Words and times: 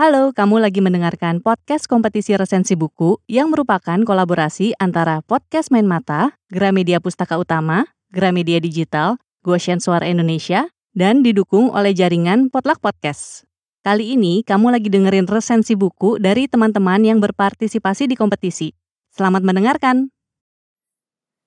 Halo, 0.00 0.32
kamu 0.32 0.64
lagi 0.64 0.80
mendengarkan 0.80 1.44
podcast 1.44 1.84
kompetisi 1.84 2.32
resensi 2.32 2.72
buku 2.72 3.20
yang 3.28 3.52
merupakan 3.52 4.00
kolaborasi 4.00 4.72
antara 4.80 5.20
Podcast 5.20 5.68
Main 5.68 5.84
Mata, 5.84 6.40
Gramedia 6.48 7.04
Pustaka 7.04 7.36
Utama, 7.36 7.84
Gramedia 8.08 8.64
Digital, 8.64 9.20
Goshen 9.44 9.76
Suara 9.76 10.08
Indonesia, 10.08 10.72
dan 10.96 11.20
didukung 11.20 11.68
oleh 11.76 11.92
jaringan 11.92 12.48
Potluck 12.48 12.80
Podcast. 12.80 13.44
Kali 13.84 14.16
ini 14.16 14.40
kamu 14.40 14.72
lagi 14.72 14.88
dengerin 14.88 15.28
resensi 15.28 15.76
buku 15.76 16.16
dari 16.16 16.48
teman-teman 16.48 17.04
yang 17.04 17.20
berpartisipasi 17.20 18.08
di 18.08 18.16
kompetisi. 18.16 18.72
Selamat 19.12 19.44
mendengarkan. 19.44 20.08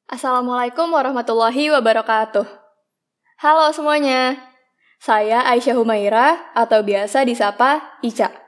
Assalamualaikum 0.05 0.93
warahmatullahi 0.93 1.73
wabarakatuh. 1.73 2.45
Halo 3.41 3.73
semuanya. 3.73 4.37
Saya 5.01 5.41
Aisyah 5.41 5.73
Humaira 5.73 6.53
atau 6.53 6.85
biasa 6.85 7.25
disapa 7.25 7.97
Ica. 8.05 8.42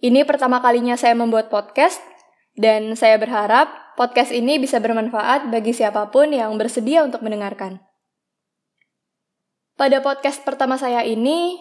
Ini 0.00 0.28
pertama 0.28 0.60
kalinya 0.60 0.94
saya 1.00 1.16
membuat 1.16 1.48
podcast, 1.48 2.00
dan 2.56 2.96
saya 2.96 3.16
berharap 3.20 3.68
podcast 3.96 4.32
ini 4.32 4.60
bisa 4.60 4.80
bermanfaat 4.80 5.48
bagi 5.48 5.72
siapa 5.72 6.12
pun 6.12 6.32
yang 6.32 6.56
bersedia 6.60 7.04
untuk 7.04 7.24
mendengarkan. 7.24 7.80
Pada 9.76 10.00
podcast 10.00 10.40
pertama 10.44 10.80
saya 10.80 11.04
ini, 11.04 11.60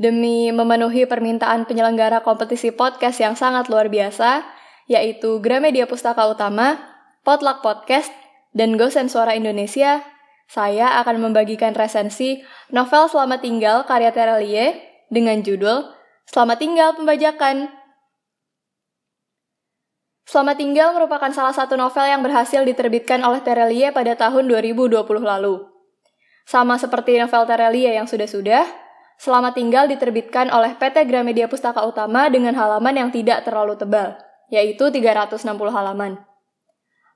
demi 0.00 0.48
memenuhi 0.48 1.04
permintaan 1.04 1.68
penyelenggara 1.68 2.24
kompetisi 2.24 2.72
podcast 2.72 3.20
yang 3.20 3.36
sangat 3.36 3.68
luar 3.68 3.92
biasa, 3.92 4.48
yaitu 4.88 5.40
Gramedia 5.44 5.84
Pustaka 5.84 6.24
Utama, 6.24 6.80
Potluck 7.20 7.60
Podcast, 7.60 8.08
dan 8.56 8.80
Gosen 8.80 9.12
Suara 9.12 9.36
Indonesia, 9.36 10.00
saya 10.50 10.98
akan 11.04 11.30
membagikan 11.30 11.76
resensi 11.76 12.42
novel 12.72 13.06
Selamat 13.06 13.44
Tinggal 13.44 13.86
karya 13.86 14.10
Terelie 14.10 14.74
dengan 15.12 15.44
judul 15.44 15.99
Selamat 16.30 16.62
tinggal 16.62 16.94
pembajakan. 16.94 17.74
Selamat 20.30 20.62
tinggal 20.62 20.94
merupakan 20.94 21.26
salah 21.34 21.50
satu 21.50 21.74
novel 21.74 22.06
yang 22.06 22.22
berhasil 22.22 22.62
diterbitkan 22.62 23.18
oleh 23.26 23.42
Terelie 23.42 23.90
pada 23.90 24.14
tahun 24.14 24.46
2020 24.46 24.94
lalu. 25.26 25.66
Sama 26.46 26.78
seperti 26.78 27.18
novel 27.18 27.50
Terelie 27.50 27.98
yang 27.98 28.06
sudah-sudah, 28.06 28.62
Selamat 29.18 29.58
tinggal 29.58 29.90
diterbitkan 29.90 30.54
oleh 30.54 30.78
PT 30.78 31.02
Gramedia 31.10 31.50
Pustaka 31.50 31.82
Utama 31.82 32.30
dengan 32.30 32.54
halaman 32.54 32.94
yang 32.94 33.10
tidak 33.10 33.42
terlalu 33.42 33.74
tebal, 33.74 34.14
yaitu 34.54 34.86
360 34.86 35.42
halaman. 35.74 36.22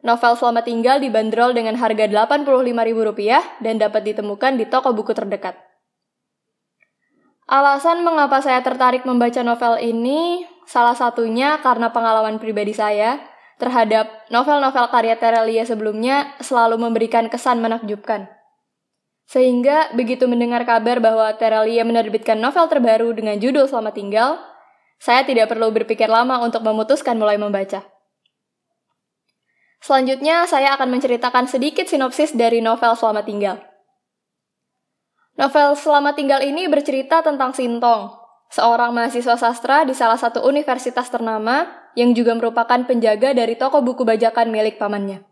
Novel 0.02 0.34
Selamat 0.34 0.66
Tinggal 0.66 0.98
dibanderol 0.98 1.54
dengan 1.54 1.78
harga 1.78 2.10
Rp85.000 2.10 3.62
dan 3.62 3.74
dapat 3.78 4.02
ditemukan 4.10 4.58
di 4.58 4.66
toko 4.66 4.90
buku 4.90 5.14
terdekat. 5.14 5.73
Alasan 7.44 8.00
mengapa 8.00 8.40
saya 8.40 8.64
tertarik 8.64 9.04
membaca 9.04 9.44
novel 9.44 9.76
ini 9.76 10.48
salah 10.64 10.96
satunya 10.96 11.60
karena 11.60 11.92
pengalaman 11.92 12.40
pribadi 12.40 12.72
saya 12.72 13.20
terhadap 13.60 14.08
novel-novel 14.32 14.88
karya 14.88 15.20
Terelia 15.20 15.68
sebelumnya 15.68 16.32
selalu 16.40 16.80
memberikan 16.80 17.28
kesan 17.28 17.60
menakjubkan. 17.60 18.32
Sehingga 19.28 19.92
begitu 19.92 20.24
mendengar 20.24 20.64
kabar 20.68 21.00
bahwa 21.00 21.28
Terelia 21.36 21.84
menerbitkan 21.84 22.40
novel 22.40 22.68
terbaru 22.68 23.12
dengan 23.12 23.36
judul 23.40 23.68
Selamat 23.68 23.96
Tinggal, 23.96 24.40
saya 25.00 25.24
tidak 25.28 25.52
perlu 25.52 25.68
berpikir 25.68 26.08
lama 26.08 26.40
untuk 26.44 26.64
memutuskan 26.64 27.16
mulai 27.20 27.36
membaca. 27.36 27.84
Selanjutnya, 29.84 30.48
saya 30.48 30.72
akan 30.80 30.96
menceritakan 30.96 31.44
sedikit 31.44 31.84
sinopsis 31.84 32.32
dari 32.32 32.64
novel 32.64 32.96
Selamat 32.96 33.28
Tinggal. 33.28 33.73
Novel 35.34 35.74
Selamat 35.74 36.14
Tinggal 36.14 36.46
ini 36.46 36.70
bercerita 36.70 37.18
tentang 37.18 37.50
Sintong, 37.50 38.14
seorang 38.54 38.94
mahasiswa 38.94 39.34
sastra 39.34 39.82
di 39.82 39.90
salah 39.90 40.14
satu 40.14 40.46
universitas 40.46 41.10
ternama 41.10 41.66
yang 41.98 42.14
juga 42.14 42.38
merupakan 42.38 42.78
penjaga 42.86 43.34
dari 43.34 43.58
toko 43.58 43.82
buku 43.82 44.06
bajakan 44.06 44.54
milik 44.54 44.78
pamannya. 44.78 45.26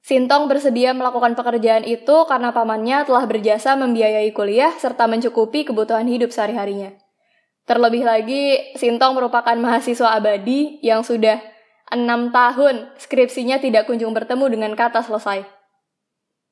Sintong 0.00 0.48
bersedia 0.48 0.96
melakukan 0.96 1.36
pekerjaan 1.36 1.84
itu 1.84 2.24
karena 2.24 2.56
pamannya 2.56 3.04
telah 3.04 3.28
berjasa 3.28 3.76
membiayai 3.76 4.32
kuliah 4.32 4.72
serta 4.80 5.04
mencukupi 5.04 5.68
kebutuhan 5.68 6.08
hidup 6.08 6.32
sehari-harinya. 6.32 6.96
Terlebih 7.68 8.00
lagi, 8.00 8.72
Sintong 8.80 9.12
merupakan 9.12 9.60
mahasiswa 9.60 10.16
abadi 10.16 10.80
yang 10.80 11.04
sudah 11.04 11.36
enam 11.92 12.32
tahun 12.32 12.96
skripsinya 12.96 13.60
tidak 13.60 13.84
kunjung 13.84 14.16
bertemu 14.16 14.56
dengan 14.56 14.72
kata 14.72 15.04
selesai. 15.04 15.55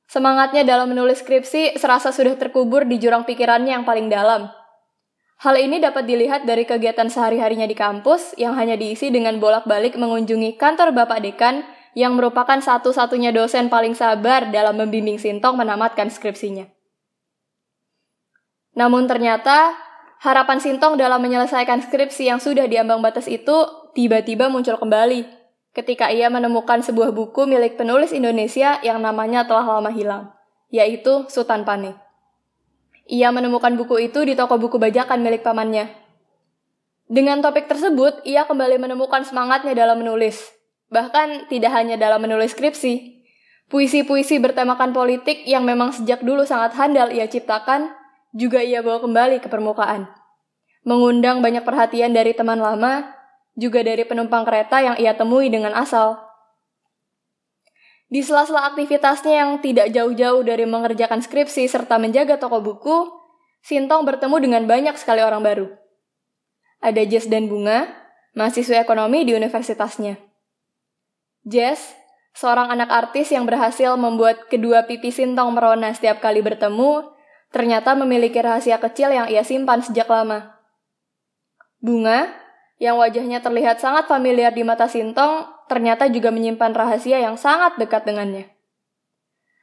Semangatnya 0.09 0.63
dalam 0.69 0.93
menulis 0.93 1.25
skripsi 1.25 1.81
serasa 1.81 2.13
sudah 2.13 2.37
terkubur 2.37 2.85
di 2.85 3.01
jurang 3.01 3.25
pikirannya 3.25 3.73
yang 3.81 3.85
paling 3.89 4.13
dalam. 4.13 4.53
Hal 5.43 5.57
ini 5.59 5.83
dapat 5.83 6.07
dilihat 6.07 6.47
dari 6.49 6.65
kegiatan 6.65 7.11
sehari-harinya 7.11 7.69
di 7.69 7.77
kampus 7.77 8.33
yang 8.41 8.55
hanya 8.57 8.79
diisi 8.79 9.11
dengan 9.11 9.37
bolak-balik 9.43 9.99
mengunjungi 9.99 10.57
kantor 10.57 10.95
Bapak 10.95 11.21
Dekan 11.21 11.67
yang 11.93 12.17
merupakan 12.17 12.59
satu-satunya 12.59 13.31
dosen 13.35 13.69
paling 13.69 13.95
sabar 13.95 14.49
dalam 14.51 14.79
membimbing 14.79 15.21
Sintong 15.21 15.59
menamatkan 15.59 16.11
skripsinya. 16.11 16.67
Namun 18.75 19.07
ternyata, 19.07 19.75
harapan 20.23 20.59
Sintong 20.59 20.99
dalam 20.99 21.23
menyelesaikan 21.23 21.85
skripsi 21.87 22.31
yang 22.31 22.43
sudah 22.43 22.67
diambang 22.67 22.99
batas 22.99 23.31
itu 23.31 23.55
tiba-tiba 23.95 24.51
muncul 24.51 24.75
kembali 24.75 25.44
ketika 25.75 26.09
ia 26.15 26.31
menemukan 26.31 26.81
sebuah 26.81 27.11
buku 27.11 27.51
milik 27.51 27.75
penulis 27.75 28.15
Indonesia 28.15 28.79
yang 28.81 29.03
namanya 29.03 29.45
telah 29.45 29.67
lama 29.67 29.91
hilang, 29.91 30.31
yaitu 30.71 31.27
Sultan 31.27 31.67
Pane. 31.67 31.99
Ia 33.11 33.35
menemukan 33.35 33.75
buku 33.77 34.09
itu 34.09 34.25
di 34.25 34.33
toko 34.39 34.57
buku 34.57 34.81
bajakan 34.81 35.21
milik 35.21 35.45
pamannya. 35.45 35.93
Dengan 37.05 37.45
topik 37.45 37.69
tersebut, 37.69 38.25
ia 38.25 38.49
kembali 38.49 38.81
menemukan 38.81 39.29
semangatnya 39.29 39.77
dalam 39.77 40.01
menulis. 40.01 40.41
Bahkan 40.89 41.53
tidak 41.53 41.75
hanya 41.77 42.01
dalam 42.01 42.25
menulis 42.25 42.57
skripsi, 42.57 43.21
puisi-puisi 43.69 44.41
bertemakan 44.41 44.97
politik 44.97 45.45
yang 45.45 45.69
memang 45.69 45.93
sejak 45.93 46.25
dulu 46.25 46.49
sangat 46.49 46.73
handal 46.81 47.13
ia 47.13 47.29
ciptakan, 47.29 47.93
juga 48.33 48.65
ia 48.65 48.81
bawa 48.81 49.05
kembali 49.05 49.37
ke 49.45 49.53
permukaan. 49.53 50.09
Mengundang 50.85 51.45
banyak 51.45 51.65
perhatian 51.65 52.17
dari 52.17 52.33
teman 52.33 52.61
lama 52.61 53.14
juga 53.55 53.87
dari 53.87 54.03
penumpang 54.03 54.43
kereta 54.43 54.83
yang 54.83 54.97
ia 54.99 55.15
temui 55.15 55.51
dengan 55.51 55.75
asal. 55.75 56.19
Di 58.11 58.23
sela-sela 58.23 58.71
aktivitasnya 58.71 59.35
yang 59.35 59.51
tidak 59.59 59.91
jauh-jauh 59.91 60.47
dari 60.47 60.69
mengerjakan 60.69 61.25
skripsi 61.25 61.67
serta 61.67 61.99
menjaga 61.99 62.39
toko 62.39 62.63
buku, 62.63 63.11
Sintong 63.65 64.05
bertemu 64.05 64.37
dengan 64.45 64.63
banyak 64.69 64.93
sekali 65.01 65.25
orang 65.25 65.41
baru. 65.41 65.67
Ada 66.85 67.09
Jess 67.09 67.33
dan 67.33 67.49
Bunga, 67.49 67.89
mahasiswa 68.37 68.77
ekonomi 68.77 69.25
di 69.25 69.33
universitasnya. 69.33 70.21
Jess, 71.49 71.97
seorang 72.37 72.69
anak 72.69 72.93
artis 72.93 73.33
yang 73.33 73.49
berhasil 73.49 73.97
membuat 73.97 74.53
kedua 74.53 74.85
pipi 74.85 75.09
Sintong 75.09 75.49
merona 75.57 75.97
setiap 75.97 76.21
kali 76.21 76.45
bertemu, 76.45 77.09
ternyata 77.57 77.97
memiliki 77.97 78.37
rahasia 78.37 78.77
kecil 78.77 79.17
yang 79.17 79.33
ia 79.33 79.41
simpan 79.41 79.81
sejak 79.81 80.13
lama. 80.13 80.61
Bunga, 81.81 82.44
yang 82.85 83.01
wajahnya 83.01 83.41
terlihat 83.41 83.81
sangat 83.81 84.05
familiar 84.05 84.53
di 84.53 84.61
mata 84.61 84.85
Sintong, 84.85 85.49
ternyata 85.73 86.05
juga 86.13 86.29
menyimpan 86.29 86.77
rahasia 86.77 87.17
yang 87.17 87.41
sangat 87.41 87.81
dekat 87.81 88.05
dengannya. 88.05 88.53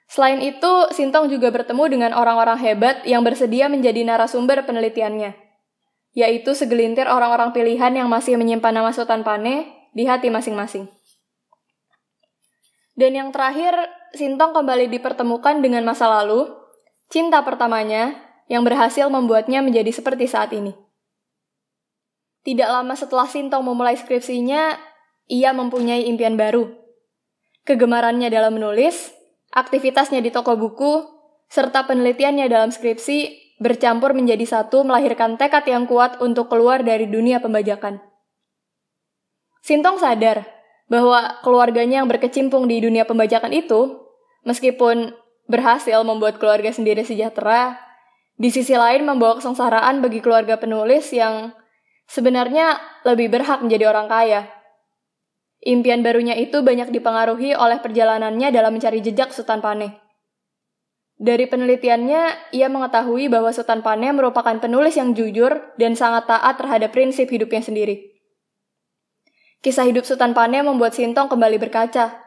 Selain 0.09 0.42
itu, 0.42 0.90
Sintong 0.90 1.30
juga 1.30 1.54
bertemu 1.54 1.86
dengan 1.86 2.12
orang-orang 2.18 2.58
hebat 2.58 3.06
yang 3.06 3.22
bersedia 3.22 3.70
menjadi 3.70 4.02
narasumber 4.02 4.66
penelitiannya, 4.66 5.38
yaitu 6.18 6.58
segelintir 6.58 7.06
orang-orang 7.06 7.54
pilihan 7.54 7.94
yang 7.94 8.09
masih 8.09 8.42
menyimpan 8.42 8.82
nama 8.82 8.90
Sultan 8.90 9.22
Pane 9.22 9.70
di 9.94 10.09
hati 10.09 10.34
masing-masing. 10.34 10.90
Dan 12.98 13.14
yang 13.14 13.30
terakhir, 13.30 13.78
Sintong 14.18 14.52
kembali 14.52 14.92
dipertemukan 14.92 15.62
dengan 15.62 15.86
masa 15.86 16.09
lalu, 16.09 16.50
cinta 17.08 17.40
pertamanya 17.46 18.18
yang 18.52 18.66
berhasil 18.66 19.08
membuatnya 19.08 19.64
menjadi 19.64 19.94
seperti 19.94 20.28
saat 20.28 20.52
ini. 20.52 20.76
Tidak 22.41 22.66
lama 22.66 22.97
setelah 22.97 23.29
Sintong 23.29 23.61
memulai 23.61 23.93
skripsinya, 23.93 24.73
ia 25.29 25.53
mempunyai 25.53 26.09
impian 26.09 26.34
baru. 26.34 26.73
Kegemarannya 27.70 28.34
dalam 28.34 28.58
menulis, 28.58 29.14
aktivitasnya 29.53 30.26
di 30.26 30.34
toko 30.34 30.58
buku, 30.58 31.05
serta 31.52 31.85
penelitiannya 31.85 32.49
dalam 32.49 32.73
skripsi 32.73 33.41
bercampur 33.61 34.17
menjadi 34.17 34.41
satu 34.49 34.82
melahirkan 34.82 35.38
tekad 35.38 35.70
yang 35.70 35.85
kuat 35.85 36.17
untuk 36.17 36.49
keluar 36.49 36.82
dari 36.82 37.05
dunia 37.05 37.38
pembajakan. 37.38 38.02
Sintong 39.61 40.02
sadar 40.02 40.49
bahwa 40.90 41.37
keluarganya 41.46 42.02
yang 42.02 42.09
berkecimpung 42.09 42.66
di 42.66 42.82
dunia 42.82 43.05
pembajakan 43.05 43.53
itu, 43.53 44.02
meskipun 44.41 45.14
berhasil 45.46 46.02
membuat 46.02 46.41
keluarga 46.41 46.73
sendiri 46.73 47.05
sejahtera, 47.05 47.78
di 48.41 48.49
sisi 48.49 48.73
lain 48.73 49.05
membawa 49.05 49.37
kesengsaraan 49.37 50.02
bagi 50.02 50.17
keluarga 50.26 50.58
penulis 50.58 51.14
yang 51.14 51.53
sebenarnya 52.11 52.75
lebih 53.08 53.31
berhak 53.31 53.63
menjadi 53.63 53.87
orang 53.87 54.11
kaya. 54.11 54.52
Impian 55.63 56.03
barunya 56.03 56.35
itu 56.35 56.59
banyak 56.59 56.91
dipengaruhi 56.91 57.55
oleh 57.55 57.79
perjalanannya 57.79 58.52
dalam 58.52 58.75
mencari 58.75 58.99
jejak 58.99 59.31
Sultan 59.31 59.63
Pane. 59.63 59.96
Dari 61.22 61.46
penelitiannya, 61.46 62.52
ia 62.52 62.66
mengetahui 62.66 63.29
bahwa 63.29 63.53
Sultan 63.53 63.85
Pane 63.85 64.09
merupakan 64.09 64.58
penulis 64.58 64.97
yang 64.97 65.13
jujur 65.13 65.53
dan 65.78 65.93
sangat 65.93 66.25
taat 66.25 66.58
terhadap 66.58 66.90
prinsip 66.90 67.29
hidupnya 67.29 67.61
sendiri. 67.61 68.09
Kisah 69.61 69.85
hidup 69.85 70.02
Sultan 70.02 70.34
Pane 70.34 70.66
membuat 70.66 70.97
Sintong 70.97 71.29
kembali 71.29 71.61
berkaca 71.61 72.17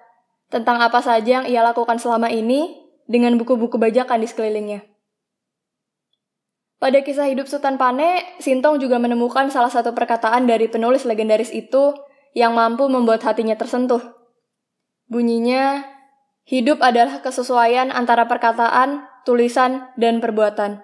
tentang 0.46 0.78
apa 0.78 1.02
saja 1.02 1.42
yang 1.42 1.44
ia 1.50 1.66
lakukan 1.66 1.98
selama 1.98 2.30
ini 2.30 2.78
dengan 3.10 3.34
buku-buku 3.34 3.82
bajakan 3.82 4.22
di 4.22 4.30
sekelilingnya. 4.30 4.93
Pada 6.82 7.00
kisah 7.00 7.30
hidup 7.30 7.46
Sultan 7.48 7.78
Pane, 7.80 8.38
Sintong 8.42 8.82
juga 8.82 9.00
menemukan 9.00 9.48
salah 9.48 9.70
satu 9.70 9.94
perkataan 9.94 10.44
dari 10.44 10.68
penulis 10.68 11.06
legendaris 11.06 11.54
itu 11.54 11.94
yang 12.34 12.52
mampu 12.52 12.90
membuat 12.90 13.22
hatinya 13.22 13.54
tersentuh. 13.54 14.02
Bunyinya, 15.06 15.86
hidup 16.44 16.82
adalah 16.82 17.22
kesesuaian 17.22 17.94
antara 17.94 18.26
perkataan, 18.26 19.06
tulisan, 19.22 19.88
dan 19.94 20.18
perbuatan. 20.18 20.82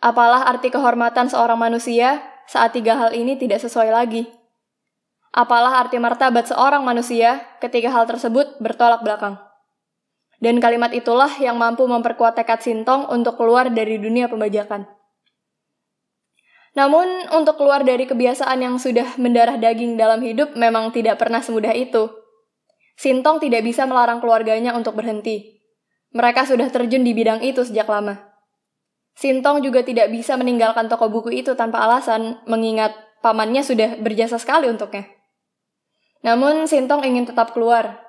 Apalah 0.00 0.48
arti 0.48 0.72
kehormatan 0.72 1.28
seorang 1.28 1.56
manusia 1.60 2.24
saat 2.44 2.76
tiga 2.76 2.96
hal 2.96 3.12
ini 3.16 3.36
tidak 3.40 3.60
sesuai 3.60 3.92
lagi? 3.92 4.28
Apalah 5.34 5.82
arti 5.84 5.98
martabat 5.98 6.46
seorang 6.48 6.84
manusia 6.86 7.42
ketika 7.58 7.90
hal 7.90 8.06
tersebut 8.06 8.60
bertolak 8.62 9.02
belakang? 9.02 9.40
Dan 10.44 10.60
kalimat 10.60 10.92
itulah 10.92 11.32
yang 11.40 11.56
mampu 11.56 11.88
memperkuat 11.88 12.36
tekad 12.36 12.60
Sintong 12.60 13.08
untuk 13.08 13.40
keluar 13.40 13.72
dari 13.72 13.96
dunia 13.96 14.28
pembajakan. 14.28 14.84
Namun, 16.76 17.32
untuk 17.32 17.56
keluar 17.56 17.80
dari 17.80 18.04
kebiasaan 18.04 18.60
yang 18.60 18.76
sudah 18.76 19.16
mendarah 19.16 19.56
daging 19.56 19.96
dalam 19.96 20.20
hidup 20.20 20.52
memang 20.52 20.92
tidak 20.92 21.16
pernah 21.16 21.40
semudah 21.40 21.72
itu. 21.72 22.12
Sintong 23.00 23.40
tidak 23.40 23.64
bisa 23.64 23.88
melarang 23.88 24.20
keluarganya 24.20 24.76
untuk 24.76 25.00
berhenti. 25.00 25.64
Mereka 26.12 26.44
sudah 26.44 26.68
terjun 26.68 27.08
di 27.08 27.16
bidang 27.16 27.40
itu 27.40 27.64
sejak 27.64 27.88
lama. 27.88 28.36
Sintong 29.16 29.64
juga 29.64 29.80
tidak 29.80 30.12
bisa 30.12 30.36
meninggalkan 30.36 30.92
toko 30.92 31.08
buku 31.08 31.40
itu 31.40 31.56
tanpa 31.56 31.88
alasan, 31.88 32.44
mengingat 32.44 32.92
pamannya 33.24 33.64
sudah 33.64 33.96
berjasa 33.96 34.36
sekali 34.36 34.68
untuknya. 34.68 35.08
Namun, 36.20 36.68
Sintong 36.68 37.00
ingin 37.00 37.24
tetap 37.24 37.56
keluar. 37.56 38.03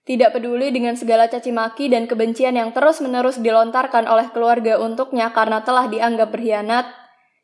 Tidak 0.00 0.32
peduli 0.32 0.72
dengan 0.72 0.96
segala 0.96 1.28
caci 1.28 1.52
maki 1.52 1.92
dan 1.92 2.08
kebencian 2.08 2.56
yang 2.56 2.72
terus-menerus 2.72 3.36
dilontarkan 3.36 4.08
oleh 4.08 4.32
keluarga 4.32 4.80
untuknya 4.80 5.28
karena 5.36 5.60
telah 5.60 5.92
dianggap 5.92 6.32
berkhianat, 6.32 6.88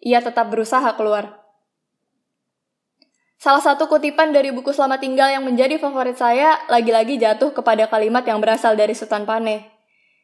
ia 0.01 0.25
tetap 0.25 0.49
berusaha 0.49 0.89
keluar. 0.97 1.47
Salah 3.37 3.61
satu 3.61 3.85
kutipan 3.85 4.33
dari 4.33 4.49
buku 4.49 4.73
Selamat 4.73 5.05
Tinggal 5.05 5.37
yang 5.37 5.45
menjadi 5.45 5.77
favorit 5.77 6.17
saya 6.17 6.57
lagi-lagi 6.73 7.21
jatuh 7.21 7.53
kepada 7.53 7.85
kalimat 7.93 8.25
yang 8.25 8.41
berasal 8.41 8.73
dari 8.73 8.97
Sultan 8.97 9.29
Pane, 9.29 9.69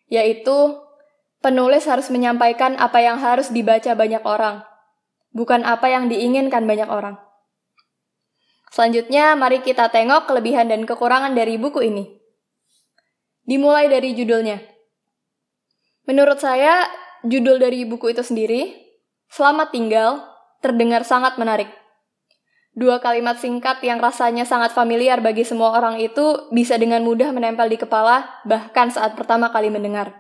yaitu 0.09 0.81
penulis 1.45 1.85
harus 1.85 2.09
menyampaikan 2.09 2.81
apa 2.81 3.05
yang 3.05 3.21
harus 3.21 3.53
dibaca 3.53 3.93
banyak 3.93 4.25
orang, 4.25 4.65
bukan 5.37 5.61
apa 5.69 5.93
yang 5.93 6.09
diinginkan 6.09 6.65
banyak 6.65 6.89
orang. 6.89 7.21
Selanjutnya, 8.73 9.37
mari 9.37 9.61
kita 9.61 9.93
tengok 9.93 10.33
kelebihan 10.33 10.73
dan 10.73 10.89
kekurangan 10.89 11.37
dari 11.37 11.61
buku 11.61 11.85
ini. 11.85 12.22
Dimulai 13.43 13.91
dari 13.91 14.15
judulnya. 14.15 14.63
Menurut 16.07 16.39
saya, 16.39 16.87
judul 17.27 17.59
dari 17.63 17.87
buku 17.87 18.15
itu 18.15 18.23
sendiri 18.23 18.83
Selamat 19.33 19.73
tinggal 19.73 20.29
terdengar 20.61 21.09
sangat 21.09 21.41
menarik. 21.41 21.73
Dua 22.77 23.01
kalimat 23.01 23.41
singkat 23.41 23.81
yang 23.81 23.97
rasanya 23.97 24.45
sangat 24.45 24.77
familiar 24.77 25.25
bagi 25.25 25.41
semua 25.41 25.73
orang 25.73 25.97
itu 26.05 26.53
bisa 26.53 26.77
dengan 26.77 27.01
mudah 27.01 27.33
menempel 27.33 27.65
di 27.73 27.81
kepala, 27.81 28.29
bahkan 28.45 28.93
saat 28.93 29.17
pertama 29.17 29.49
kali 29.49 29.73
mendengar. 29.73 30.13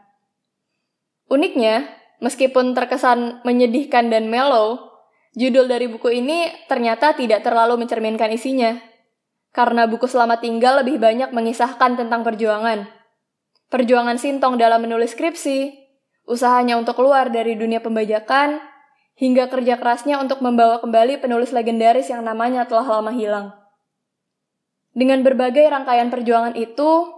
Uniknya, 1.28 1.92
meskipun 2.24 2.72
terkesan 2.72 3.44
menyedihkan 3.44 4.08
dan 4.08 4.32
mellow, 4.32 4.80
judul 5.36 5.68
dari 5.68 5.92
buku 5.92 6.08
ini 6.08 6.48
ternyata 6.64 7.12
tidak 7.12 7.44
terlalu 7.44 7.84
mencerminkan 7.84 8.32
isinya. 8.32 8.80
Karena 9.52 9.84
buku 9.84 10.08
Selamat 10.08 10.40
Tinggal 10.40 10.80
lebih 10.80 10.96
banyak 10.96 11.36
mengisahkan 11.36 12.00
tentang 12.00 12.24
perjuangan. 12.24 13.01
Perjuangan 13.72 14.20
Sintong 14.20 14.60
dalam 14.60 14.84
menulis 14.84 15.16
skripsi, 15.16 15.72
usahanya 16.28 16.76
untuk 16.76 16.92
keluar 17.00 17.32
dari 17.32 17.56
dunia 17.56 17.80
pembajakan, 17.80 18.60
hingga 19.16 19.48
kerja 19.48 19.80
kerasnya 19.80 20.20
untuk 20.20 20.44
membawa 20.44 20.76
kembali 20.84 21.24
penulis 21.24 21.56
legendaris 21.56 22.12
yang 22.12 22.20
namanya 22.20 22.68
telah 22.68 22.84
lama 22.84 23.08
hilang. 23.16 23.56
Dengan 24.92 25.24
berbagai 25.24 25.72
rangkaian 25.72 26.12
perjuangan 26.12 26.52
itu, 26.52 27.16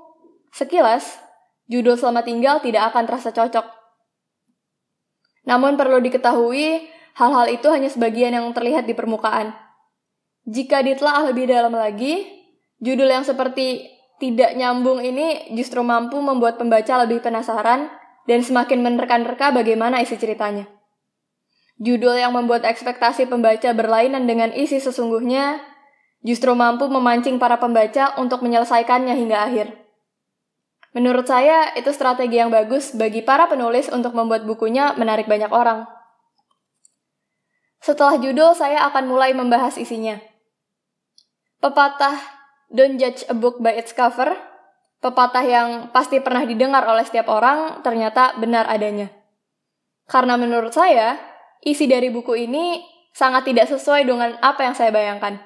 sekilas, 0.55 1.19
judul 1.67 1.99
Selamat 1.99 2.31
Tinggal 2.31 2.63
tidak 2.63 2.95
akan 2.95 3.03
terasa 3.03 3.35
cocok. 3.35 3.67
Namun 5.51 5.75
perlu 5.75 5.99
diketahui, 5.99 6.87
hal-hal 7.19 7.51
itu 7.51 7.67
hanya 7.67 7.91
sebagian 7.91 8.31
yang 8.31 8.47
terlihat 8.55 8.87
di 8.87 8.95
permukaan. 8.95 9.59
Jika 10.47 10.87
ditelaah 10.87 11.35
lebih 11.35 11.51
dalam 11.51 11.75
lagi, 11.75 12.31
judul 12.79 13.11
yang 13.11 13.27
seperti 13.27 13.91
tidak 14.25 14.57
nyambung 14.57 15.05
ini 15.05 15.53
justru 15.53 15.85
mampu 15.85 16.17
membuat 16.17 16.57
pembaca 16.57 17.05
lebih 17.05 17.21
penasaran 17.21 17.93
dan 18.25 18.41
semakin 18.41 18.81
menerka-nerka 18.81 19.53
bagaimana 19.53 20.01
isi 20.01 20.17
ceritanya. 20.17 20.65
Judul 21.77 22.17
yang 22.17 22.33
membuat 22.33 22.65
ekspektasi 22.65 23.29
pembaca 23.29 23.69
berlainan 23.77 24.25
dengan 24.25 24.49
isi 24.57 24.81
sesungguhnya 24.81 25.61
justru 26.25 26.57
mampu 26.57 26.89
memancing 26.89 27.37
para 27.37 27.61
pembaca 27.61 28.17
untuk 28.17 28.41
menyelesaikannya 28.41 29.13
hingga 29.13 29.45
akhir. 29.45 29.67
Menurut 30.97 31.29
saya, 31.29 31.77
itu 31.77 31.93
strategi 31.93 32.41
yang 32.41 32.49
bagus 32.49 32.97
bagi 32.97 33.21
para 33.21 33.45
penulis 33.51 33.93
untuk 33.93 34.17
membuat 34.17 34.49
bukunya 34.49 34.97
menarik 34.97 35.29
banyak 35.29 35.53
orang. 35.53 35.85
Setelah 37.85 38.17
judul, 38.17 38.57
saya 38.57 38.89
akan 38.89 39.05
mulai 39.11 39.37
membahas 39.37 39.77
isinya. 39.77 40.17
Pepatah 41.61 42.44
Don't 42.75 42.99
judge 42.99 43.23
a 43.31 43.35
book 43.39 43.63
by 43.63 43.79
its 43.79 43.95
cover, 43.95 44.35
pepatah 44.99 45.47
yang 45.47 45.69
pasti 45.95 46.19
pernah 46.19 46.43
didengar 46.43 46.83
oleh 46.91 47.07
setiap 47.07 47.31
orang, 47.31 47.87
ternyata 47.87 48.35
benar 48.43 48.67
adanya. 48.67 49.15
Karena 50.11 50.35
menurut 50.35 50.75
saya, 50.75 51.15
isi 51.63 51.87
dari 51.87 52.11
buku 52.11 52.35
ini 52.35 52.83
sangat 53.15 53.47
tidak 53.47 53.71
sesuai 53.71 54.03
dengan 54.11 54.35
apa 54.43 54.67
yang 54.67 54.75
saya 54.75 54.91
bayangkan. 54.91 55.39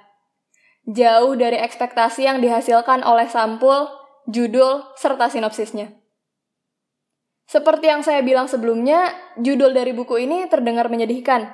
Jauh 0.88 1.36
dari 1.36 1.60
ekspektasi 1.60 2.24
yang 2.24 2.40
dihasilkan 2.40 3.04
oleh 3.04 3.28
sampul, 3.28 3.92
judul, 4.24 4.88
serta 4.96 5.28
sinopsisnya. 5.28 5.92
Seperti 7.44 7.92
yang 7.92 8.00
saya 8.00 8.24
bilang 8.24 8.48
sebelumnya, 8.48 9.12
judul 9.36 9.76
dari 9.76 9.92
buku 9.92 10.16
ini 10.24 10.48
terdengar 10.48 10.88
menyedihkan, 10.88 11.52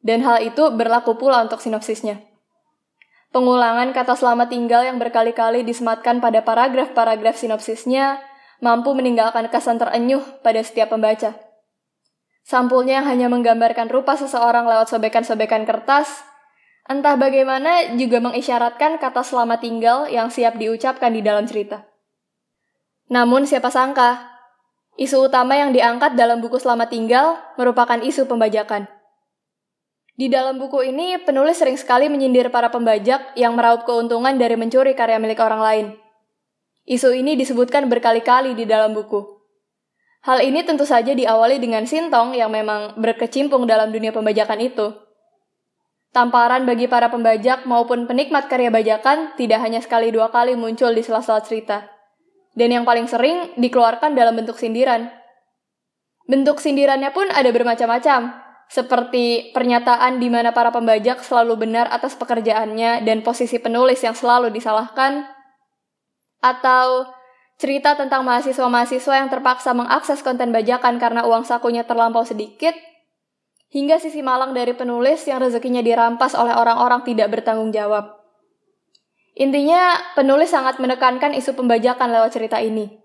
dan 0.00 0.24
hal 0.24 0.40
itu 0.40 0.72
berlaku 0.72 1.20
pula 1.20 1.44
untuk 1.44 1.60
sinopsisnya. 1.60 2.31
Pengulangan 3.32 3.96
kata 3.96 4.12
selamat 4.12 4.52
tinggal 4.52 4.84
yang 4.84 5.00
berkali-kali 5.00 5.64
disematkan 5.64 6.20
pada 6.20 6.44
paragraf-paragraf 6.44 7.40
sinopsisnya 7.40 8.20
mampu 8.60 8.92
meninggalkan 8.92 9.48
kesan 9.48 9.80
terenyuh 9.80 10.20
pada 10.44 10.60
setiap 10.60 10.92
pembaca. 10.92 11.32
Sampulnya 12.44 13.00
hanya 13.00 13.32
menggambarkan 13.32 13.88
rupa 13.88 14.20
seseorang 14.20 14.68
lewat 14.68 14.92
sobekan-sobekan 14.92 15.64
kertas, 15.64 16.12
entah 16.84 17.16
bagaimana 17.16 17.96
juga 17.96 18.20
mengisyaratkan 18.20 19.00
kata 19.00 19.24
selamat 19.24 19.64
tinggal 19.64 19.98
yang 20.12 20.28
siap 20.28 20.60
diucapkan 20.60 21.16
di 21.16 21.24
dalam 21.24 21.48
cerita. 21.48 21.88
Namun 23.08 23.48
siapa 23.48 23.72
sangka, 23.72 24.28
isu 25.00 25.32
utama 25.32 25.56
yang 25.56 25.72
diangkat 25.72 26.20
dalam 26.20 26.44
buku 26.44 26.60
Selamat 26.60 26.92
Tinggal 26.92 27.40
merupakan 27.56 27.96
isu 27.96 28.28
pembajakan. 28.28 28.92
Di 30.12 30.28
dalam 30.28 30.60
buku 30.60 30.92
ini, 30.92 31.16
penulis 31.24 31.56
sering 31.56 31.80
sekali 31.80 32.12
menyindir 32.12 32.52
para 32.52 32.68
pembajak 32.68 33.32
yang 33.32 33.56
meraup 33.56 33.88
keuntungan 33.88 34.36
dari 34.36 34.60
mencuri 34.60 34.92
karya 34.92 35.16
milik 35.16 35.40
orang 35.40 35.62
lain. 35.64 35.86
Isu 36.84 37.16
ini 37.16 37.32
disebutkan 37.32 37.88
berkali-kali 37.88 38.52
di 38.52 38.68
dalam 38.68 38.92
buku. 38.92 39.24
Hal 40.22 40.44
ini 40.44 40.62
tentu 40.62 40.84
saja 40.84 41.16
diawali 41.16 41.58
dengan 41.58 41.88
Sintong 41.88 42.36
yang 42.36 42.52
memang 42.52 42.94
berkecimpung 43.00 43.64
dalam 43.64 43.90
dunia 43.90 44.12
pembajakan 44.12 44.60
itu. 44.60 44.86
Tamparan 46.12 46.68
bagi 46.68 46.92
para 46.92 47.08
pembajak 47.08 47.64
maupun 47.64 48.04
penikmat 48.04 48.46
karya 48.52 48.68
bajakan 48.68 49.32
tidak 49.40 49.64
hanya 49.64 49.80
sekali 49.80 50.12
dua 50.12 50.28
kali 50.28 50.52
muncul 50.60 50.92
di 50.92 51.00
sela-sela 51.00 51.40
cerita. 51.40 51.88
Dan 52.52 52.68
yang 52.68 52.84
paling 52.84 53.08
sering 53.08 53.56
dikeluarkan 53.56 54.12
dalam 54.12 54.36
bentuk 54.36 54.60
sindiran. 54.60 55.08
Bentuk 56.28 56.60
sindirannya 56.60 57.10
pun 57.16 57.32
ada 57.32 57.48
bermacam-macam, 57.48 58.51
seperti 58.70 59.50
pernyataan 59.50 60.22
di 60.22 60.30
mana 60.30 60.54
para 60.54 60.70
pembajak 60.70 61.20
selalu 61.20 61.68
benar 61.68 61.90
atas 61.90 62.14
pekerjaannya 62.16 63.04
dan 63.04 63.20
posisi 63.20 63.58
penulis 63.58 64.00
yang 64.00 64.14
selalu 64.14 64.54
disalahkan, 64.54 65.26
atau 66.40 67.10
cerita 67.60 67.94
tentang 67.94 68.24
mahasiswa-mahasiswa 68.26 69.14
yang 69.18 69.28
terpaksa 69.30 69.74
mengakses 69.76 70.24
konten 70.24 70.50
bajakan 70.50 70.96
karena 71.02 71.26
uang 71.26 71.44
sakunya 71.44 71.82
terlampau 71.82 72.22
sedikit, 72.22 72.72
hingga 73.74 73.98
sisi 73.98 74.22
malang 74.22 74.54
dari 74.54 74.72
penulis 74.72 75.26
yang 75.26 75.42
rezekinya 75.42 75.82
dirampas 75.82 76.38
oleh 76.38 76.54
orang-orang 76.54 77.02
tidak 77.02 77.28
bertanggung 77.34 77.74
jawab. 77.74 78.22
Intinya, 79.32 79.96
penulis 80.14 80.52
sangat 80.52 80.76
menekankan 80.76 81.32
isu 81.32 81.56
pembajakan 81.56 82.12
lewat 82.12 82.36
cerita 82.36 82.60
ini. 82.60 83.01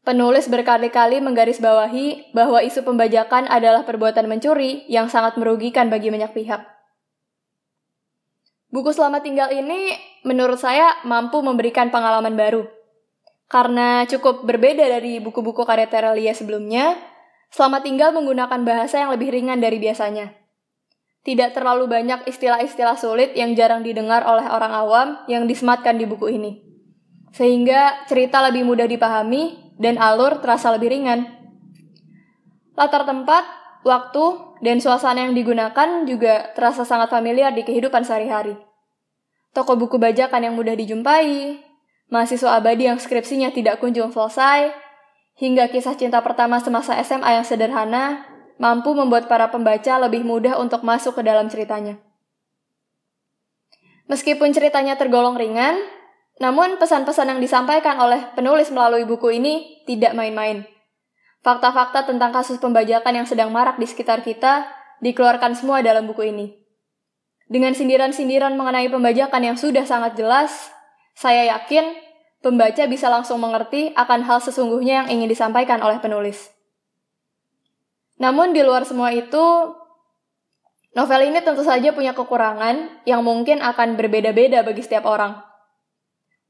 Penulis 0.00 0.48
berkali-kali 0.48 1.20
menggarisbawahi 1.20 2.32
bahwa 2.32 2.64
isu 2.64 2.88
pembajakan 2.88 3.44
adalah 3.52 3.84
perbuatan 3.84 4.32
mencuri 4.32 4.88
yang 4.88 5.12
sangat 5.12 5.36
merugikan 5.36 5.92
bagi 5.92 6.08
banyak 6.08 6.32
pihak. 6.32 6.64
Buku 8.72 8.96
Selamat 8.96 9.28
Tinggal 9.28 9.52
ini 9.52 9.92
menurut 10.24 10.56
saya 10.56 11.04
mampu 11.04 11.44
memberikan 11.44 11.92
pengalaman 11.92 12.32
baru. 12.32 12.64
Karena 13.50 14.06
cukup 14.06 14.46
berbeda 14.46 14.86
dari 14.88 15.20
buku-buku 15.20 15.66
karya 15.68 15.90
Terelia 15.90 16.32
sebelumnya, 16.32 16.96
Selamat 17.50 17.84
Tinggal 17.84 18.16
menggunakan 18.16 18.62
bahasa 18.62 19.02
yang 19.02 19.10
lebih 19.12 19.34
ringan 19.34 19.60
dari 19.60 19.76
biasanya. 19.82 20.32
Tidak 21.20 21.52
terlalu 21.52 21.84
banyak 21.90 22.24
istilah-istilah 22.24 22.96
sulit 22.96 23.36
yang 23.36 23.52
jarang 23.52 23.84
didengar 23.84 24.24
oleh 24.24 24.48
orang 24.48 24.72
awam 24.72 25.08
yang 25.28 25.44
disematkan 25.44 26.00
di 26.00 26.08
buku 26.08 26.32
ini. 26.32 26.62
Sehingga 27.36 28.08
cerita 28.08 28.40
lebih 28.40 28.64
mudah 28.64 28.88
dipahami 28.88 29.69
dan 29.80 29.96
alur 29.96 30.44
terasa 30.44 30.68
lebih 30.76 30.92
ringan. 30.92 31.24
Latar 32.76 33.08
tempat, 33.08 33.48
waktu, 33.82 34.54
dan 34.60 34.78
suasana 34.78 35.24
yang 35.24 35.32
digunakan 35.32 36.04
juga 36.04 36.52
terasa 36.52 36.84
sangat 36.84 37.08
familiar 37.08 37.50
di 37.56 37.64
kehidupan 37.64 38.04
sehari-hari. 38.04 38.54
Toko 39.56 39.74
buku 39.74 39.96
bajakan 39.96 40.46
yang 40.46 40.54
mudah 40.54 40.76
dijumpai, 40.76 41.58
mahasiswa 42.12 42.60
abadi 42.60 42.86
yang 42.86 43.00
skripsinya 43.00 43.50
tidak 43.50 43.80
kunjung 43.82 44.12
selesai, 44.12 44.70
hingga 45.40 45.72
kisah 45.72 45.96
cinta 45.96 46.20
pertama 46.20 46.60
semasa 46.60 46.94
SMA 47.00 47.40
yang 47.40 47.46
sederhana, 47.48 48.28
mampu 48.60 48.92
membuat 48.92 49.26
para 49.26 49.48
pembaca 49.48 49.96
lebih 49.96 50.22
mudah 50.22 50.60
untuk 50.60 50.84
masuk 50.84 51.18
ke 51.18 51.22
dalam 51.24 51.48
ceritanya. 51.48 51.98
Meskipun 54.06 54.52
ceritanya 54.52 54.94
tergolong 55.00 55.34
ringan, 55.34 55.80
namun 56.40 56.80
pesan-pesan 56.80 57.36
yang 57.36 57.40
disampaikan 57.44 58.00
oleh 58.00 58.32
penulis 58.32 58.72
melalui 58.72 59.04
buku 59.04 59.36
ini 59.36 59.84
tidak 59.84 60.16
main-main. 60.16 60.64
Fakta-fakta 61.44 62.08
tentang 62.08 62.32
kasus 62.32 62.56
pembajakan 62.56 63.12
yang 63.12 63.28
sedang 63.28 63.52
marak 63.52 63.76
di 63.76 63.84
sekitar 63.84 64.24
kita 64.24 64.64
dikeluarkan 65.04 65.52
semua 65.52 65.84
dalam 65.84 66.08
buku 66.08 66.32
ini. 66.32 66.56
Dengan 67.44 67.76
sindiran-sindiran 67.76 68.56
mengenai 68.56 68.88
pembajakan 68.88 69.52
yang 69.52 69.56
sudah 69.60 69.84
sangat 69.84 70.16
jelas, 70.16 70.72
saya 71.12 71.44
yakin 71.52 71.92
pembaca 72.40 72.88
bisa 72.88 73.12
langsung 73.12 73.36
mengerti 73.36 73.92
akan 73.92 74.24
hal 74.24 74.40
sesungguhnya 74.40 75.04
yang 75.04 75.08
ingin 75.12 75.28
disampaikan 75.28 75.84
oleh 75.84 76.00
penulis. 76.00 76.48
Namun 78.16 78.56
di 78.56 78.64
luar 78.64 78.88
semua 78.88 79.12
itu, 79.12 79.44
novel 80.96 81.20
ini 81.28 81.44
tentu 81.44 81.64
saja 81.64 81.92
punya 81.92 82.16
kekurangan 82.16 83.04
yang 83.04 83.20
mungkin 83.20 83.60
akan 83.60 84.00
berbeda-beda 84.00 84.64
bagi 84.64 84.80
setiap 84.80 85.04
orang. 85.04 85.49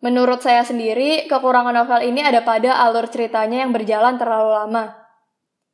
Menurut 0.00 0.40
saya 0.40 0.64
sendiri, 0.64 1.28
kekurangan 1.28 1.76
novel 1.76 2.00
ini 2.08 2.24
ada 2.24 2.40
pada 2.40 2.80
alur 2.88 3.04
ceritanya 3.12 3.68
yang 3.68 3.72
berjalan 3.72 4.16
terlalu 4.16 4.56
lama. 4.56 4.84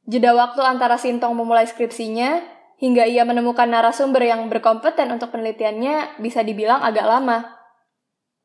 Jeda 0.06 0.34
waktu 0.34 0.62
antara 0.66 0.98
Sintong 0.98 1.34
memulai 1.34 1.66
skripsinya 1.66 2.42
hingga 2.82 3.06
ia 3.06 3.22
menemukan 3.22 3.66
narasumber 3.70 4.26
yang 4.26 4.46
berkompeten 4.50 5.14
untuk 5.14 5.30
penelitiannya 5.30 6.18
bisa 6.18 6.42
dibilang 6.42 6.82
agak 6.82 7.06
lama. 7.06 7.54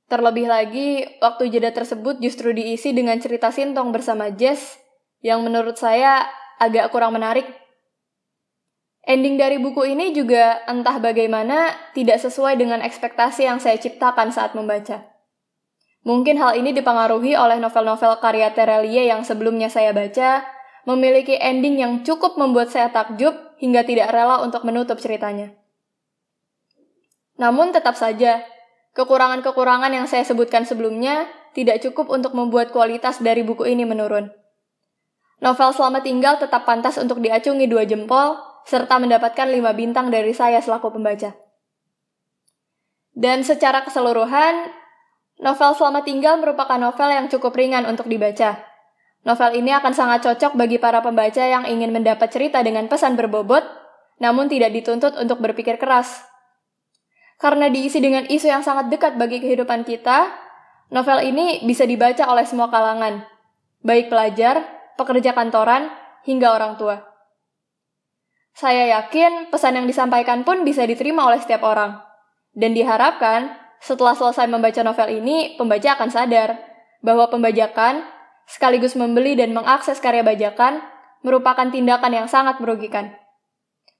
Terlebih 0.06 0.46
lagi, 0.46 1.06
waktu 1.18 1.50
jeda 1.50 1.74
tersebut 1.74 2.22
justru 2.22 2.54
diisi 2.54 2.94
dengan 2.94 3.18
cerita 3.18 3.50
Sintong 3.50 3.90
bersama 3.90 4.30
Jess 4.30 4.78
yang 5.26 5.42
menurut 5.42 5.82
saya 5.82 6.30
agak 6.62 6.94
kurang 6.94 7.18
menarik. 7.18 7.48
Ending 9.02 9.34
dari 9.34 9.58
buku 9.58 9.82
ini 9.98 10.14
juga 10.14 10.62
entah 10.70 11.02
bagaimana 11.02 11.74
tidak 11.98 12.22
sesuai 12.22 12.54
dengan 12.54 12.86
ekspektasi 12.86 13.50
yang 13.50 13.58
saya 13.58 13.82
ciptakan 13.82 14.30
saat 14.30 14.54
membaca. 14.54 15.11
Mungkin 16.02 16.42
hal 16.42 16.58
ini 16.58 16.74
dipengaruhi 16.74 17.38
oleh 17.38 17.62
novel-novel 17.62 18.18
karya 18.18 18.50
Terelie 18.58 19.06
yang 19.06 19.22
sebelumnya 19.22 19.70
saya 19.70 19.94
baca, 19.94 20.42
memiliki 20.90 21.38
ending 21.38 21.78
yang 21.78 21.94
cukup 22.02 22.42
membuat 22.42 22.74
saya 22.74 22.90
takjub 22.90 23.38
hingga 23.62 23.86
tidak 23.86 24.10
rela 24.10 24.42
untuk 24.42 24.66
menutup 24.66 24.98
ceritanya. 24.98 25.54
Namun 27.38 27.70
tetap 27.70 27.94
saja, 27.94 28.42
kekurangan-kekurangan 28.98 29.94
yang 29.94 30.10
saya 30.10 30.26
sebutkan 30.26 30.66
sebelumnya 30.66 31.30
tidak 31.54 31.86
cukup 31.86 32.10
untuk 32.10 32.34
membuat 32.34 32.74
kualitas 32.74 33.22
dari 33.22 33.46
buku 33.46 33.70
ini 33.70 33.86
menurun. 33.86 34.34
Novel 35.42 35.70
Selamat 35.74 36.06
Tinggal 36.06 36.38
tetap 36.38 36.66
pantas 36.66 36.98
untuk 36.98 37.22
diacungi 37.22 37.66
dua 37.66 37.86
jempol, 37.86 38.38
serta 38.66 38.98
mendapatkan 39.02 39.50
lima 39.50 39.74
bintang 39.74 40.14
dari 40.14 40.34
saya 40.34 40.62
selaku 40.62 40.94
pembaca. 40.94 41.34
Dan 43.12 43.42
secara 43.42 43.82
keseluruhan, 43.82 44.81
Novel 45.42 45.74
Selamat 45.74 46.06
Tinggal 46.06 46.38
merupakan 46.38 46.78
novel 46.78 47.10
yang 47.10 47.26
cukup 47.26 47.58
ringan 47.58 47.90
untuk 47.90 48.06
dibaca. 48.06 48.62
Novel 49.26 49.58
ini 49.58 49.74
akan 49.74 49.90
sangat 49.90 50.22
cocok 50.22 50.54
bagi 50.54 50.78
para 50.78 51.02
pembaca 51.02 51.42
yang 51.42 51.66
ingin 51.66 51.90
mendapat 51.90 52.30
cerita 52.30 52.62
dengan 52.62 52.86
pesan 52.86 53.18
berbobot, 53.18 53.66
namun 54.22 54.46
tidak 54.46 54.70
dituntut 54.70 55.18
untuk 55.18 55.42
berpikir 55.42 55.82
keras. 55.82 56.22
Karena 57.42 57.74
diisi 57.74 57.98
dengan 57.98 58.30
isu 58.30 58.54
yang 58.54 58.62
sangat 58.62 58.94
dekat 58.94 59.18
bagi 59.18 59.42
kehidupan 59.42 59.82
kita, 59.82 60.30
novel 60.94 61.26
ini 61.26 61.66
bisa 61.66 61.90
dibaca 61.90 62.22
oleh 62.30 62.46
semua 62.46 62.70
kalangan, 62.70 63.26
baik 63.82 64.14
pelajar, 64.14 64.62
pekerja 64.94 65.34
kantoran, 65.34 65.90
hingga 66.22 66.54
orang 66.54 66.78
tua. 66.78 67.02
Saya 68.54 68.94
yakin 68.94 69.50
pesan 69.50 69.74
yang 69.74 69.90
disampaikan 69.90 70.46
pun 70.46 70.62
bisa 70.62 70.86
diterima 70.86 71.26
oleh 71.26 71.42
setiap 71.42 71.66
orang, 71.66 71.98
dan 72.54 72.78
diharapkan 72.78 73.61
setelah 73.82 74.14
selesai 74.14 74.46
membaca 74.46 74.86
novel 74.86 75.10
ini, 75.10 75.58
pembaca 75.58 75.98
akan 75.98 76.10
sadar 76.14 76.62
bahwa 77.02 77.26
pembajakan, 77.34 78.06
sekaligus 78.46 78.94
membeli 78.94 79.34
dan 79.34 79.58
mengakses 79.58 79.98
karya 79.98 80.22
bajakan, 80.22 80.86
merupakan 81.26 81.66
tindakan 81.66 82.14
yang 82.14 82.28
sangat 82.30 82.62
merugikan. 82.62 83.18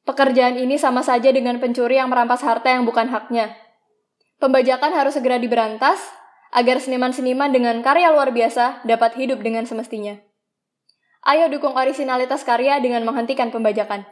Pekerjaan 0.06 0.58
ini 0.58 0.78
sama 0.78 1.02
saja 1.02 1.34
dengan 1.34 1.58
pencuri 1.58 1.98
yang 1.98 2.14
merampas 2.14 2.46
harta 2.46 2.70
yang 2.70 2.86
bukan 2.86 3.10
haknya. 3.10 3.58
Pembajakan 4.42 4.94
harus 4.94 5.18
segera 5.18 5.38
diberantas 5.38 6.02
agar 6.54 6.82
seniman-seniman 6.82 7.54
dengan 7.54 7.82
karya 7.82 8.10
luar 8.10 8.34
biasa 8.34 8.86
dapat 8.86 9.18
hidup 9.18 9.42
dengan 9.42 9.66
semestinya. 9.66 10.18
Ayo 11.22 11.54
dukung 11.54 11.78
orisinalitas 11.78 12.42
karya 12.42 12.82
dengan 12.82 13.06
menghentikan 13.06 13.54
pembajakan. 13.54 14.06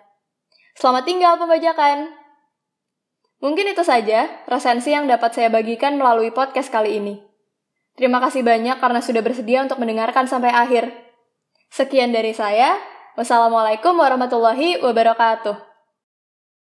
Selamat 0.78 1.10
tinggal 1.10 1.42
pembajakan! 1.42 2.19
Mungkin 3.40 3.72
itu 3.72 3.84
saja 3.88 4.28
resensi 4.52 4.92
yang 4.92 5.08
dapat 5.08 5.32
saya 5.32 5.48
bagikan 5.48 5.96
melalui 5.96 6.32
podcast 6.36 6.68
kali 6.68 7.00
ini. 7.00 7.24
Terima 7.96 8.20
kasih 8.20 8.44
banyak 8.44 8.80
karena 8.80 9.00
sudah 9.00 9.24
bersedia 9.24 9.64
untuk 9.64 9.80
mendengarkan 9.80 10.28
sampai 10.28 10.52
akhir. 10.52 10.92
Sekian 11.72 12.12
dari 12.12 12.36
saya. 12.36 12.76
Wassalamualaikum 13.16 13.96
warahmatullahi 13.96 14.80
wabarakatuh. 14.80 15.69